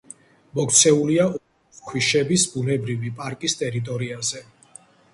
მოქცეულია 0.59 1.27
ოქროს 1.33 1.83
ქვიშების 1.91 2.49
ბუნებრივი 2.57 3.15
პარკის 3.23 3.59
ტერიტორიაზე. 3.63 4.47